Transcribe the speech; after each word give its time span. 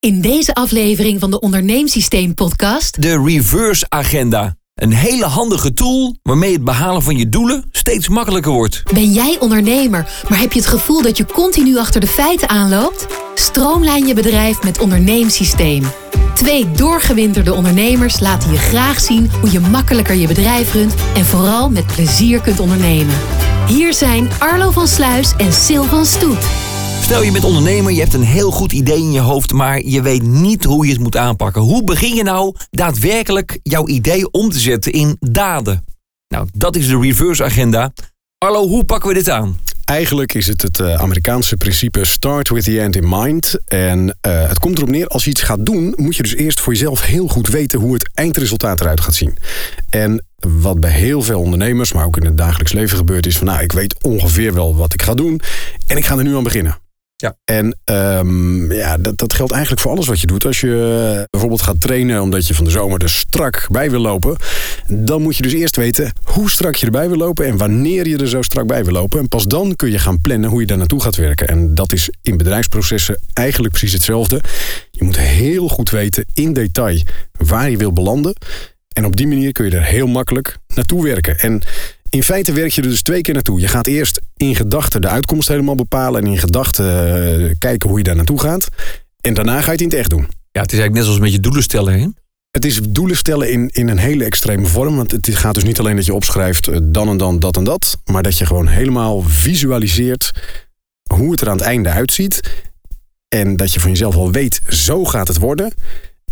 In 0.00 0.20
deze 0.20 0.54
aflevering 0.54 1.20
van 1.20 1.30
de 1.30 1.40
Onderneemsysteem 1.40 2.34
podcast. 2.34 3.02
De 3.02 3.22
Reverse 3.24 3.86
Agenda. 3.88 4.56
Een 4.74 4.92
hele 4.92 5.24
handige 5.24 5.72
tool 5.72 6.16
waarmee 6.22 6.52
het 6.52 6.64
behalen 6.64 7.02
van 7.02 7.16
je 7.16 7.28
doelen 7.28 7.64
steeds 7.70 8.08
makkelijker 8.08 8.52
wordt. 8.52 8.82
Ben 8.92 9.12
jij 9.12 9.36
ondernemer, 9.40 10.08
maar 10.28 10.38
heb 10.38 10.52
je 10.52 10.58
het 10.58 10.68
gevoel 10.68 11.02
dat 11.02 11.16
je 11.16 11.26
continu 11.26 11.78
achter 11.78 12.00
de 12.00 12.06
feiten 12.06 12.48
aanloopt? 12.48 13.06
Stroomlijn 13.34 14.06
je 14.06 14.14
bedrijf 14.14 14.62
met 14.62 14.78
Onderneemsysteem. 14.78 15.84
Twee 16.34 16.70
doorgewinterde 16.70 17.54
ondernemers 17.54 18.20
laten 18.20 18.52
je 18.52 18.58
graag 18.58 19.00
zien 19.00 19.30
hoe 19.40 19.50
je 19.50 19.60
makkelijker 19.60 20.14
je 20.14 20.26
bedrijf 20.26 20.72
runt 20.72 20.94
en 21.14 21.24
vooral 21.24 21.70
met 21.70 21.86
plezier 21.86 22.40
kunt 22.40 22.60
ondernemen. 22.60 23.14
Hier 23.66 23.94
zijn 23.94 24.28
Arlo 24.38 24.70
van 24.70 24.88
Sluis 24.88 25.32
en 25.36 25.52
Sil 25.64 25.84
van 25.84 26.06
Stoet. 26.06 26.69
Stel 27.00 27.22
je 27.22 27.32
bent 27.32 27.44
ondernemer, 27.44 27.92
je 27.92 28.00
hebt 28.00 28.14
een 28.14 28.22
heel 28.22 28.50
goed 28.50 28.72
idee 28.72 28.98
in 28.98 29.12
je 29.12 29.20
hoofd, 29.20 29.52
maar 29.52 29.82
je 29.82 30.02
weet 30.02 30.22
niet 30.22 30.64
hoe 30.64 30.86
je 30.86 30.92
het 30.92 31.00
moet 31.00 31.16
aanpakken. 31.16 31.62
Hoe 31.62 31.84
begin 31.84 32.14
je 32.14 32.22
nou 32.22 32.54
daadwerkelijk 32.70 33.58
jouw 33.62 33.86
idee 33.86 34.30
om 34.30 34.50
te 34.50 34.58
zetten 34.58 34.92
in 34.92 35.16
daden? 35.20 35.84
Nou, 36.28 36.48
dat 36.52 36.76
is 36.76 36.86
de 36.86 36.98
reverse 36.98 37.44
agenda. 37.44 37.92
Arlo, 38.38 38.68
hoe 38.68 38.84
pakken 38.84 39.08
we 39.08 39.14
dit 39.14 39.30
aan? 39.30 39.58
Eigenlijk 39.84 40.34
is 40.34 40.46
het 40.46 40.62
het 40.62 40.78
uh, 40.78 40.94
Amerikaanse 40.94 41.56
principe 41.56 42.04
start 42.04 42.48
with 42.48 42.64
the 42.64 42.80
end 42.80 42.96
in 42.96 43.08
mind. 43.08 43.58
En 43.64 43.98
uh, 44.26 44.48
het 44.48 44.58
komt 44.58 44.76
erop 44.76 44.90
neer, 44.90 45.06
als 45.06 45.24
je 45.24 45.30
iets 45.30 45.42
gaat 45.42 45.66
doen, 45.66 45.94
moet 45.96 46.16
je 46.16 46.22
dus 46.22 46.34
eerst 46.34 46.60
voor 46.60 46.72
jezelf 46.72 47.02
heel 47.02 47.28
goed 47.28 47.48
weten 47.48 47.78
hoe 47.78 47.94
het 47.94 48.10
eindresultaat 48.14 48.80
eruit 48.80 49.00
gaat 49.00 49.14
zien. 49.14 49.36
En 49.88 50.24
wat 50.36 50.80
bij 50.80 50.90
heel 50.90 51.22
veel 51.22 51.40
ondernemers, 51.40 51.92
maar 51.92 52.04
ook 52.04 52.16
in 52.16 52.24
het 52.24 52.38
dagelijks 52.38 52.72
leven 52.72 52.96
gebeurt, 52.96 53.26
is 53.26 53.38
van 53.38 53.46
nou, 53.46 53.62
ik 53.62 53.72
weet 53.72 54.02
ongeveer 54.02 54.54
wel 54.54 54.76
wat 54.76 54.92
ik 54.92 55.02
ga 55.02 55.14
doen 55.14 55.40
en 55.86 55.96
ik 55.96 56.06
ga 56.06 56.16
er 56.16 56.24
nu 56.24 56.36
aan 56.36 56.42
beginnen. 56.42 56.78
Ja. 57.20 57.36
En 57.44 57.78
um, 57.84 58.72
ja, 58.72 58.96
dat, 58.96 59.18
dat 59.18 59.32
geldt 59.32 59.52
eigenlijk 59.52 59.82
voor 59.82 59.90
alles 59.90 60.06
wat 60.06 60.20
je 60.20 60.26
doet. 60.26 60.44
Als 60.44 60.60
je 60.60 61.26
bijvoorbeeld 61.30 61.62
gaat 61.62 61.80
trainen 61.80 62.22
omdat 62.22 62.46
je 62.46 62.54
van 62.54 62.64
de 62.64 62.70
zomer 62.70 63.02
er 63.02 63.10
strak 63.10 63.66
bij 63.70 63.90
wil 63.90 64.00
lopen, 64.00 64.36
dan 64.86 65.22
moet 65.22 65.36
je 65.36 65.42
dus 65.42 65.52
eerst 65.52 65.76
weten 65.76 66.12
hoe 66.22 66.50
strak 66.50 66.74
je 66.74 66.86
erbij 66.86 67.08
wil 67.08 67.16
lopen 67.16 67.46
en 67.46 67.56
wanneer 67.56 68.08
je 68.08 68.18
er 68.18 68.28
zo 68.28 68.42
strak 68.42 68.66
bij 68.66 68.84
wil 68.84 68.92
lopen. 68.92 69.20
En 69.20 69.28
pas 69.28 69.44
dan 69.44 69.76
kun 69.76 69.90
je 69.90 69.98
gaan 69.98 70.20
plannen 70.20 70.50
hoe 70.50 70.60
je 70.60 70.66
daar 70.66 70.78
naartoe 70.78 71.00
gaat 71.00 71.16
werken. 71.16 71.48
En 71.48 71.74
dat 71.74 71.92
is 71.92 72.10
in 72.22 72.36
bedrijfsprocessen 72.36 73.20
eigenlijk 73.32 73.72
precies 73.72 73.92
hetzelfde. 73.92 74.40
Je 74.90 75.04
moet 75.04 75.18
heel 75.18 75.68
goed 75.68 75.90
weten 75.90 76.24
in 76.34 76.52
detail 76.52 77.02
waar 77.38 77.70
je 77.70 77.76
wil 77.76 77.92
belanden. 77.92 78.34
En 78.92 79.04
op 79.04 79.16
die 79.16 79.26
manier 79.26 79.52
kun 79.52 79.64
je 79.64 79.76
er 79.76 79.84
heel 79.84 80.06
makkelijk 80.06 80.56
naartoe 80.74 81.02
werken. 81.02 81.38
En 81.38 81.62
in 82.10 82.22
feite 82.22 82.52
werk 82.52 82.70
je 82.70 82.82
er 82.82 82.88
dus 82.88 83.02
twee 83.02 83.20
keer 83.20 83.34
naartoe. 83.34 83.60
Je 83.60 83.68
gaat 83.68 83.86
eerst 83.86 84.20
in 84.36 84.56
gedachten 84.56 85.00
de 85.00 85.08
uitkomst 85.08 85.48
helemaal 85.48 85.74
bepalen. 85.74 86.22
En 86.22 86.30
in 86.30 86.38
gedachten 86.38 87.40
uh, 87.40 87.50
kijken 87.58 87.88
hoe 87.88 87.98
je 87.98 88.04
daar 88.04 88.16
naartoe 88.16 88.40
gaat. 88.40 88.68
En 89.20 89.34
daarna 89.34 89.60
ga 89.60 89.66
je 89.66 89.70
het 89.70 89.80
in 89.80 89.88
het 89.88 89.96
echt 89.96 90.10
doen. 90.10 90.28
Ja, 90.52 90.60
het 90.60 90.72
is 90.72 90.78
eigenlijk 90.78 90.92
net 90.92 91.04
zoals 91.04 91.18
met 91.18 91.32
je 91.32 91.40
doelen 91.40 91.62
stellen. 91.62 92.00
Hè? 92.00 92.06
Het 92.50 92.64
is 92.64 92.80
doelen 92.88 93.16
stellen 93.16 93.50
in, 93.50 93.68
in 93.68 93.88
een 93.88 93.98
hele 93.98 94.24
extreme 94.24 94.66
vorm. 94.66 94.96
Want 94.96 95.10
het 95.10 95.28
gaat 95.28 95.54
dus 95.54 95.64
niet 95.64 95.78
alleen 95.78 95.96
dat 95.96 96.06
je 96.06 96.14
opschrijft 96.14 96.68
uh, 96.68 96.76
dan 96.82 97.08
en 97.08 97.16
dan 97.16 97.38
dat 97.38 97.56
en 97.56 97.64
dat. 97.64 97.98
Maar 98.04 98.22
dat 98.22 98.38
je 98.38 98.46
gewoon 98.46 98.66
helemaal 98.66 99.22
visualiseert 99.22 100.30
hoe 101.14 101.30
het 101.30 101.40
er 101.40 101.48
aan 101.48 101.56
het 101.56 101.66
einde 101.66 101.88
uitziet. 101.88 102.40
En 103.28 103.56
dat 103.56 103.72
je 103.72 103.80
van 103.80 103.90
jezelf 103.90 104.14
al 104.14 104.32
weet, 104.32 104.60
zo 104.68 105.04
gaat 105.04 105.28
het 105.28 105.38
worden. 105.38 105.72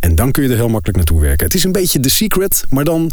En 0.00 0.14
dan 0.14 0.30
kun 0.30 0.42
je 0.42 0.48
er 0.48 0.56
heel 0.56 0.68
makkelijk 0.68 0.96
naartoe 0.96 1.20
werken. 1.20 1.46
Het 1.46 1.54
is 1.54 1.64
een 1.64 1.72
beetje 1.72 2.00
de 2.00 2.08
secret, 2.08 2.64
maar 2.68 2.84
dan 2.84 3.10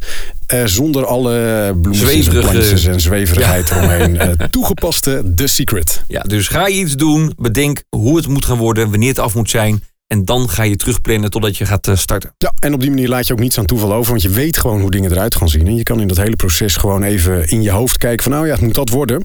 uh, 0.53 0.65
zonder 0.65 1.05
alle 1.05 1.75
bloemetjes 1.81 2.27
en 2.27 2.39
plantjes 2.39 2.85
en 2.85 2.99
zweverigheid 2.99 3.69
ja. 3.69 3.75
eromheen. 3.75 4.15
Uh, 4.15 4.47
toegepaste 4.47 5.31
The 5.35 5.47
Secret. 5.47 6.03
Ja, 6.07 6.21
dus 6.21 6.47
ga 6.47 6.67
je 6.67 6.75
iets 6.75 6.95
doen, 6.95 7.33
bedenk 7.37 7.83
hoe 7.89 8.17
het 8.17 8.27
moet 8.27 8.45
gaan 8.45 8.57
worden, 8.57 8.89
wanneer 8.89 9.09
het 9.09 9.19
af 9.19 9.35
moet 9.35 9.49
zijn. 9.49 9.83
En 10.07 10.25
dan 10.25 10.49
ga 10.49 10.63
je 10.63 10.75
terugplannen 10.75 11.29
totdat 11.29 11.57
je 11.57 11.65
gaat 11.65 11.89
starten. 11.93 12.33
Ja, 12.37 12.53
en 12.59 12.73
op 12.73 12.79
die 12.79 12.89
manier 12.89 13.07
laat 13.07 13.27
je 13.27 13.33
ook 13.33 13.39
niets 13.39 13.57
aan 13.57 13.65
toeval 13.65 13.93
over. 13.93 14.09
Want 14.09 14.21
je 14.21 14.29
weet 14.29 14.57
gewoon 14.57 14.81
hoe 14.81 14.91
dingen 14.91 15.11
eruit 15.11 15.35
gaan 15.35 15.49
zien. 15.49 15.67
En 15.67 15.75
je 15.75 15.83
kan 15.83 16.01
in 16.01 16.07
dat 16.07 16.17
hele 16.17 16.35
proces 16.35 16.75
gewoon 16.75 17.03
even 17.03 17.49
in 17.49 17.61
je 17.61 17.71
hoofd 17.71 17.97
kijken 17.97 18.23
van... 18.23 18.31
nou 18.31 18.45
ja, 18.45 18.53
het 18.53 18.61
moet 18.61 18.75
dat 18.75 18.89
worden. 18.89 19.23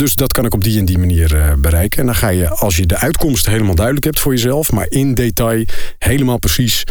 Dus 0.00 0.14
dat 0.14 0.32
kan 0.32 0.44
ik 0.44 0.54
op 0.54 0.64
die 0.64 0.78
en 0.78 0.84
die 0.84 0.98
manier 0.98 1.34
uh, 1.34 1.52
bereiken. 1.58 2.00
En 2.00 2.06
dan 2.06 2.14
ga 2.14 2.28
je, 2.28 2.48
als 2.48 2.76
je 2.76 2.86
de 2.86 2.96
uitkomst 2.96 3.46
helemaal 3.46 3.74
duidelijk 3.74 4.04
hebt 4.04 4.20
voor 4.20 4.32
jezelf... 4.32 4.72
maar 4.72 4.86
in 4.88 5.14
detail 5.14 5.64
helemaal 5.98 6.38
precies 6.38 6.84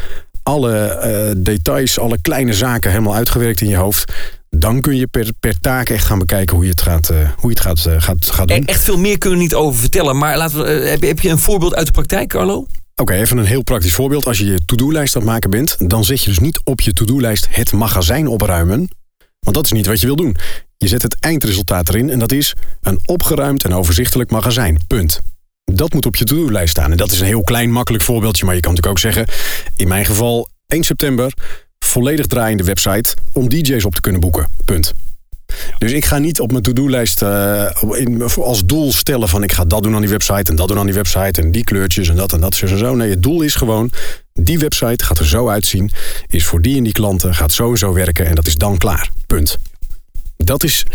alle 0.43 1.01
uh, 1.35 1.43
details, 1.43 1.99
alle 1.99 2.17
kleine 2.21 2.53
zaken 2.53 2.91
helemaal 2.91 3.15
uitgewerkt 3.15 3.61
in 3.61 3.67
je 3.67 3.75
hoofd... 3.75 4.13
dan 4.49 4.81
kun 4.81 4.95
je 4.95 5.07
per, 5.07 5.27
per 5.39 5.59
taak 5.59 5.89
echt 5.89 6.05
gaan 6.05 6.19
bekijken 6.19 6.55
hoe 6.55 6.65
je 6.65 6.71
het 6.71 6.81
gaat, 6.81 7.09
uh, 7.09 7.17
hoe 7.17 7.49
je 7.51 7.57
het 7.57 7.59
gaat, 7.59 7.79
gaat, 8.03 8.31
gaat 8.31 8.47
doen. 8.47 8.65
Echt 8.65 8.81
veel 8.81 8.97
meer 8.97 9.17
kunnen 9.17 9.37
we 9.39 9.45
niet 9.45 9.55
over 9.55 9.79
vertellen. 9.79 10.17
Maar 10.17 10.37
laten 10.37 10.63
we, 10.63 10.69
heb, 10.69 11.01
heb 11.01 11.19
je 11.19 11.29
een 11.29 11.39
voorbeeld 11.39 11.75
uit 11.75 11.85
de 11.85 11.91
praktijk, 11.91 12.29
Carlo? 12.29 12.57
Oké, 12.57 12.69
okay, 12.95 13.19
even 13.19 13.37
een 13.37 13.45
heel 13.45 13.63
praktisch 13.63 13.93
voorbeeld. 13.93 14.25
Als 14.25 14.37
je 14.37 14.45
je 14.45 14.59
to-do-lijst 14.65 15.15
aan 15.15 15.21
het 15.21 15.31
maken 15.31 15.49
bent... 15.49 15.75
dan 15.79 16.03
zet 16.03 16.21
je 16.21 16.29
dus 16.29 16.39
niet 16.39 16.61
op 16.63 16.81
je 16.81 16.93
to-do-lijst 16.93 17.47
het 17.49 17.71
magazijn 17.71 18.27
opruimen... 18.27 18.89
Want 19.39 19.55
dat 19.55 19.65
is 19.65 19.71
niet 19.71 19.85
wat 19.85 19.99
je 19.99 20.05
wil 20.05 20.15
doen. 20.15 20.35
Je 20.83 20.87
zet 20.87 21.01
het 21.01 21.15
eindresultaat 21.19 21.89
erin 21.89 22.09
en 22.09 22.19
dat 22.19 22.31
is 22.31 22.53
een 22.81 22.99
opgeruimd 23.05 23.63
en 23.63 23.73
overzichtelijk 23.73 24.31
magazijn. 24.31 24.79
Punt. 24.87 25.19
Dat 25.65 25.93
moet 25.93 26.05
op 26.05 26.15
je 26.15 26.25
to-do-lijst 26.25 26.71
staan. 26.71 26.91
En 26.91 26.97
dat 26.97 27.11
is 27.11 27.19
een 27.19 27.25
heel 27.25 27.43
klein, 27.43 27.71
makkelijk 27.71 28.03
voorbeeldje. 28.03 28.45
Maar 28.45 28.55
je 28.55 28.61
kan 28.61 28.73
natuurlijk 28.73 29.05
ook 29.05 29.13
zeggen, 29.13 29.35
in 29.75 29.87
mijn 29.87 30.05
geval 30.05 30.49
1 30.67 30.83
september... 30.83 31.33
volledig 31.79 32.25
draaiende 32.25 32.63
website 32.63 33.15
om 33.33 33.49
DJ's 33.49 33.85
op 33.85 33.95
te 33.95 34.01
kunnen 34.01 34.21
boeken. 34.21 34.47
Punt. 34.65 34.93
Dus 35.77 35.91
ik 35.91 36.05
ga 36.05 36.17
niet 36.17 36.39
op 36.39 36.51
mijn 36.51 36.63
to-do-lijst 36.63 37.21
uh, 37.21 37.69
als 38.37 38.65
doel 38.65 38.93
stellen 38.93 39.29
van 39.29 39.43
ik 39.43 39.51
ga 39.51 39.65
dat 39.65 39.83
doen 39.83 39.95
aan 39.95 40.01
die 40.01 40.09
website 40.09 40.51
en 40.51 40.55
dat 40.55 40.67
doen 40.67 40.77
aan 40.77 40.85
die 40.85 40.95
website 40.95 41.41
en 41.41 41.51
die 41.51 41.63
kleurtjes 41.63 42.09
en 42.09 42.15
dat 42.15 42.33
en 42.33 42.39
dat 42.39 42.61
en 42.61 42.77
zo. 42.77 42.95
Nee, 42.95 43.09
het 43.09 43.23
doel 43.23 43.41
is 43.41 43.55
gewoon 43.55 43.91
die 44.33 44.59
website 44.59 45.03
gaat 45.03 45.19
er 45.19 45.27
zo 45.27 45.49
uitzien, 45.49 45.91
is 46.27 46.45
voor 46.45 46.61
die 46.61 46.77
en 46.77 46.83
die 46.83 46.93
klanten, 46.93 47.35
gaat 47.35 47.51
zo 47.51 47.71
en 47.71 47.77
zo 47.77 47.93
werken 47.93 48.25
en 48.25 48.35
dat 48.35 48.47
is 48.47 48.55
dan 48.55 48.77
klaar. 48.77 49.09
Punt. 49.27 49.57
Dat 50.49 50.63
is, 50.63 50.85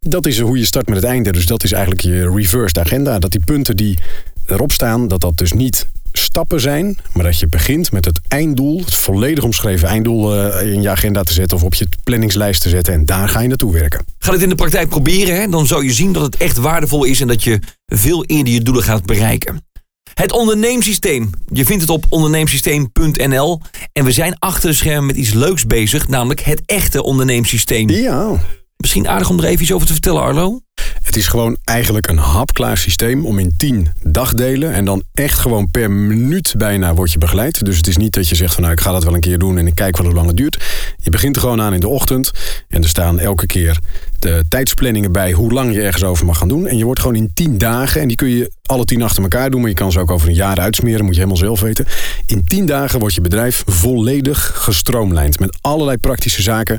dat 0.00 0.26
is 0.26 0.40
hoe 0.40 0.58
je 0.58 0.64
start 0.64 0.86
met 0.86 0.96
het 0.96 1.04
einde. 1.04 1.32
Dus 1.32 1.46
dat 1.46 1.64
is 1.64 1.72
eigenlijk 1.72 2.02
je 2.02 2.30
reversed 2.30 2.78
agenda. 2.78 3.18
Dat 3.18 3.30
die 3.30 3.40
punten 3.44 3.76
die 3.76 3.98
erop 4.46 4.72
staan, 4.72 5.08
dat 5.08 5.20
dat 5.20 5.36
dus 5.36 5.52
niet 5.52 5.86
stappen 6.12 6.60
zijn, 6.60 6.98
maar 7.12 7.24
dat 7.24 7.38
je 7.38 7.46
begint 7.46 7.92
met 7.92 8.04
het 8.04 8.20
einddoel, 8.28 8.78
het 8.84 8.94
volledig 8.94 9.44
omschreven 9.44 9.88
einddoel 9.88 10.36
uh, 10.36 10.72
in 10.72 10.82
je 10.82 10.88
agenda 10.88 11.22
te 11.22 11.32
zetten 11.32 11.56
of 11.56 11.62
op 11.62 11.74
je 11.74 11.86
planningslijst 12.04 12.62
te 12.62 12.68
zetten 12.68 12.94
en 12.94 13.06
daar 13.06 13.28
ga 13.28 13.40
je 13.40 13.48
naartoe 13.48 13.72
werken. 13.72 14.04
Ga 14.18 14.32
het 14.32 14.42
in 14.42 14.48
de 14.48 14.54
praktijk 14.54 14.88
proberen, 14.88 15.40
hè? 15.40 15.48
dan 15.48 15.66
zal 15.66 15.80
je 15.80 15.92
zien 15.92 16.12
dat 16.12 16.22
het 16.22 16.36
echt 16.36 16.56
waardevol 16.56 17.04
is 17.04 17.20
en 17.20 17.26
dat 17.26 17.42
je 17.42 17.58
veel 17.86 18.24
eerder 18.24 18.52
je 18.52 18.62
doelen 18.62 18.82
gaat 18.82 19.04
bereiken. 19.04 19.64
Het 20.14 20.32
onderneemsysteem. 20.32 21.30
Je 21.52 21.64
vindt 21.64 21.80
het 21.80 21.90
op 21.90 22.04
onderneemsysteem.nl. 22.08 23.60
En 23.92 24.04
we 24.04 24.12
zijn 24.12 24.38
achter 24.38 24.68
de 24.68 24.76
schermen 24.76 25.06
met 25.06 25.16
iets 25.16 25.32
leuks 25.32 25.66
bezig, 25.66 26.08
namelijk 26.08 26.40
het 26.40 26.62
echte 26.66 27.02
onderneemsysteem. 27.02 27.90
Ja. 27.90 28.40
Misschien 28.82 29.08
aardig 29.08 29.30
om 29.30 29.38
er 29.38 29.44
even 29.44 29.62
iets 29.62 29.72
over 29.72 29.86
te 29.86 29.92
vertellen, 29.92 30.22
Arlo? 30.22 30.60
Het 31.02 31.16
is 31.16 31.26
gewoon 31.26 31.56
eigenlijk 31.64 32.08
een 32.08 32.18
hapklaar 32.18 32.78
systeem 32.78 33.26
om 33.26 33.38
in 33.38 33.54
10 33.56 33.88
dagdelen 34.02 34.72
en 34.72 34.84
dan 34.84 35.02
echt 35.14 35.38
gewoon 35.38 35.70
per 35.70 35.90
minuut 35.90 36.54
bijna 36.58 36.94
word 36.94 37.12
je 37.12 37.18
begeleid. 37.18 37.64
Dus 37.64 37.76
het 37.76 37.86
is 37.86 37.96
niet 37.96 38.12
dat 38.12 38.28
je 38.28 38.34
zegt 38.34 38.54
van 38.54 38.62
nou 38.62 38.74
ik 38.74 38.80
ga 38.80 38.92
dat 38.92 39.04
wel 39.04 39.14
een 39.14 39.20
keer 39.20 39.38
doen 39.38 39.58
en 39.58 39.66
ik 39.66 39.74
kijk 39.74 39.96
wel 39.96 40.06
hoe 40.06 40.14
lang 40.14 40.26
het 40.26 40.36
duurt. 40.36 40.64
Je 40.98 41.10
begint 41.10 41.36
er 41.36 41.42
gewoon 41.42 41.60
aan 41.60 41.74
in 41.74 41.80
de 41.80 41.88
ochtend 41.88 42.30
en 42.68 42.82
er 42.82 42.88
staan 42.88 43.18
elke 43.18 43.46
keer 43.46 43.78
de 44.22 44.44
tijdsplanningen 44.48 45.12
bij 45.12 45.32
hoe 45.32 45.52
lang 45.52 45.74
je 45.74 45.82
ergens 45.82 46.04
over 46.04 46.26
mag 46.26 46.38
gaan 46.38 46.48
doen. 46.48 46.66
En 46.66 46.76
je 46.78 46.84
wordt 46.84 47.00
gewoon 47.00 47.16
in 47.16 47.30
10 47.34 47.58
dagen, 47.58 48.00
en 48.00 48.08
die 48.08 48.16
kun 48.16 48.28
je 48.28 48.50
alle 48.62 48.84
10 48.84 49.02
achter 49.02 49.22
elkaar 49.22 49.50
doen, 49.50 49.60
maar 49.60 49.68
je 49.68 49.74
kan 49.74 49.92
ze 49.92 50.00
ook 50.00 50.10
over 50.10 50.28
een 50.28 50.34
jaar 50.34 50.58
uitsmeren, 50.58 51.04
moet 51.04 51.14
je 51.14 51.20
helemaal 51.20 51.42
zelf 51.42 51.60
weten. 51.60 51.86
In 52.26 52.44
10 52.44 52.66
dagen 52.66 52.98
wordt 52.98 53.14
je 53.14 53.20
bedrijf 53.20 53.62
volledig 53.66 54.52
gestroomlijnd 54.54 55.38
met 55.38 55.58
allerlei 55.60 55.96
praktische 55.96 56.42
zaken 56.42 56.78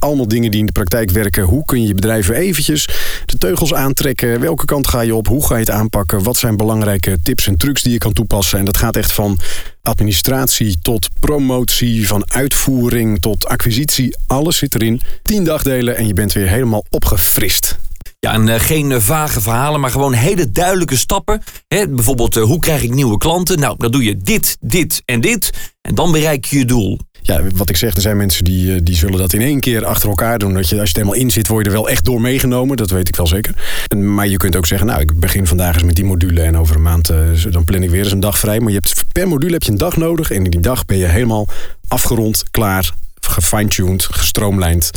allemaal 0.00 0.28
dingen 0.28 0.50
die 0.50 0.60
in 0.60 0.66
de 0.66 0.72
praktijk 0.72 1.10
werken. 1.10 1.42
Hoe 1.42 1.64
kun 1.64 1.80
je 1.80 1.86
je 1.86 1.94
bedrijven 1.94 2.34
eventjes 2.34 2.88
de 3.26 3.38
teugels 3.38 3.74
aantrekken? 3.74 4.40
Welke 4.40 4.64
kant 4.64 4.88
ga 4.88 5.00
je 5.00 5.14
op? 5.14 5.26
Hoe 5.26 5.46
ga 5.46 5.54
je 5.54 5.60
het 5.60 5.70
aanpakken? 5.70 6.22
Wat 6.22 6.36
zijn 6.36 6.56
belangrijke 6.56 7.18
tips 7.22 7.46
en 7.46 7.56
trucs 7.56 7.82
die 7.82 7.92
je 7.92 7.98
kan 7.98 8.12
toepassen? 8.12 8.58
En 8.58 8.64
dat 8.64 8.76
gaat 8.76 8.96
echt 8.96 9.12
van 9.12 9.38
administratie 9.82 10.76
tot 10.82 11.08
promotie, 11.20 12.06
van 12.06 12.32
uitvoering 12.32 13.20
tot 13.20 13.46
acquisitie. 13.46 14.16
Alles 14.26 14.56
zit 14.56 14.74
erin. 14.74 15.00
Tien 15.22 15.44
dagdelen 15.44 15.96
en 15.96 16.06
je 16.06 16.14
bent 16.14 16.32
weer 16.32 16.48
helemaal 16.48 16.84
opgefrist. 16.90 17.78
Ja, 18.20 18.32
en 18.32 18.46
uh, 18.46 18.54
geen 18.58 18.90
uh, 18.90 19.00
vage 19.00 19.40
verhalen, 19.40 19.80
maar 19.80 19.90
gewoon 19.90 20.12
hele 20.12 20.50
duidelijke 20.50 20.96
stappen. 20.96 21.42
Hè, 21.68 21.88
bijvoorbeeld, 21.88 22.36
uh, 22.36 22.42
hoe 22.42 22.60
krijg 22.60 22.82
ik 22.82 22.94
nieuwe 22.94 23.18
klanten? 23.18 23.58
Nou, 23.58 23.74
dan 23.78 23.90
doe 23.90 24.04
je 24.04 24.16
dit, 24.16 24.56
dit 24.60 25.02
en 25.04 25.20
dit. 25.20 25.50
En 25.80 25.94
dan 25.94 26.12
bereik 26.12 26.44
je 26.44 26.58
je 26.58 26.64
doel 26.64 26.98
ja, 27.22 27.42
wat 27.54 27.68
ik 27.68 27.76
zeg, 27.76 27.94
er 27.94 28.00
zijn 28.00 28.16
mensen 28.16 28.44
die, 28.44 28.74
eh, 28.74 28.80
die 28.82 28.96
zullen 28.96 29.18
dat 29.18 29.32
in 29.32 29.40
één 29.40 29.60
keer 29.60 29.84
achter 29.84 30.08
elkaar 30.08 30.38
doen. 30.38 30.54
Dat 30.54 30.68
je, 30.68 30.80
als 30.80 30.90
je 30.90 30.94
er 30.94 31.00
helemaal 31.02 31.22
in 31.22 31.30
zit, 31.30 31.48
word 31.48 31.64
je 31.64 31.70
er 31.70 31.76
wel 31.76 31.88
echt 31.88 32.04
door 32.04 32.20
meegenomen. 32.20 32.76
Dat 32.76 32.90
weet 32.90 33.08
ik 33.08 33.16
wel 33.16 33.26
zeker. 33.26 33.54
Maar 33.96 34.28
je 34.28 34.36
kunt 34.36 34.56
ook 34.56 34.66
zeggen, 34.66 34.86
nou, 34.86 35.00
ik 35.00 35.20
begin 35.20 35.46
vandaag 35.46 35.74
eens 35.74 35.82
met 35.84 35.94
die 35.94 36.04
module 36.04 36.42
en 36.42 36.56
over 36.56 36.76
een 36.76 36.82
maand 36.82 37.10
uh, 37.10 37.16
dan 37.50 37.64
plan 37.64 37.82
ik 37.82 37.90
weer 37.90 38.02
eens 38.02 38.12
een 38.12 38.20
dag 38.20 38.38
vrij. 38.38 38.60
Maar 38.60 38.72
je 38.72 38.78
hebt, 38.82 39.02
per 39.12 39.28
module 39.28 39.52
heb 39.52 39.62
je 39.62 39.70
een 39.70 39.78
dag 39.78 39.96
nodig 39.96 40.30
en 40.30 40.44
in 40.44 40.50
die 40.50 40.60
dag 40.60 40.84
ben 40.84 40.96
je 40.96 41.06
helemaal 41.06 41.48
afgerond, 41.88 42.44
klaar, 42.50 42.92
gefine-tuned, 43.20 44.04
gestroomlijnd 44.04 44.90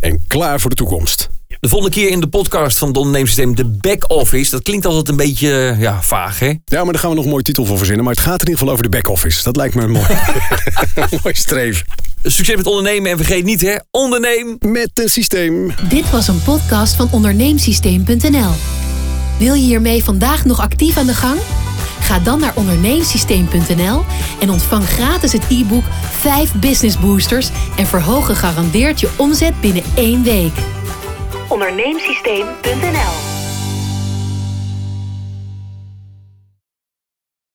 en 0.00 0.20
klaar 0.26 0.60
voor 0.60 0.70
de 0.70 0.76
toekomst. 0.76 1.28
De 1.60 1.68
volgende 1.68 1.94
keer 1.94 2.08
in 2.08 2.20
de 2.20 2.26
podcast 2.26 2.78
van 2.78 2.88
het 2.88 2.96
ondernemersysteem, 2.96 3.54
de 3.54 3.64
back-office. 3.64 4.50
Dat 4.50 4.62
klinkt 4.62 4.86
altijd 4.86 5.08
een 5.08 5.16
beetje 5.16 5.52
eh, 5.52 5.80
ja, 5.80 6.02
vaag, 6.02 6.38
hè? 6.38 6.46
Ja, 6.46 6.84
maar 6.84 6.92
daar 6.92 6.98
gaan 6.98 7.10
we 7.10 7.16
nog 7.16 7.24
een 7.24 7.30
mooie 7.30 7.42
titel 7.42 7.64
voor 7.64 7.76
verzinnen. 7.76 8.04
Maar 8.04 8.14
het 8.14 8.22
gaat 8.22 8.40
in 8.40 8.48
ieder 8.48 8.58
geval 8.58 8.72
over 8.72 8.82
de 8.82 8.88
back-office. 8.88 9.42
Dat 9.42 9.56
lijkt 9.56 9.74
me 9.74 9.82
een 9.82 9.90
mooi, 9.90 10.06
mooi 11.22 11.34
streven. 11.34 11.86
Succes 12.22 12.56
met 12.56 12.66
ondernemen 12.66 13.10
en 13.10 13.16
vergeet 13.16 13.44
niet, 13.44 13.60
hè? 13.60 13.76
Onderneem 13.90 14.56
met 14.58 14.90
een 14.94 15.08
systeem. 15.08 15.72
Dit 15.88 16.10
was 16.10 16.28
een 16.28 16.42
podcast 16.42 16.94
van 16.94 17.08
onderneemsysteem.nl. 17.10 18.50
Wil 19.38 19.54
je 19.54 19.62
hiermee 19.62 20.04
vandaag 20.04 20.44
nog 20.44 20.60
actief 20.60 20.96
aan 20.96 21.06
de 21.06 21.14
gang? 21.14 21.38
Ga 22.00 22.18
dan 22.18 22.40
naar 22.40 22.52
onderneemsysteem.nl 22.54 24.02
en 24.40 24.50
ontvang 24.50 24.88
gratis 24.88 25.32
het 25.32 25.42
e-book 25.48 25.84
5 26.10 26.54
Business 26.54 26.98
Boosters 26.98 27.48
en 27.76 27.86
verhoog 27.86 28.26
gegarandeerd 28.26 29.00
je 29.00 29.08
omzet 29.16 29.60
binnen 29.60 29.84
één 29.94 30.22
week. 30.22 30.52
Onderneemsysteem.nl 31.50 33.29